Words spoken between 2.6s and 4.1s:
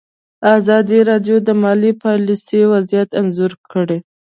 وضعیت انځور کړی.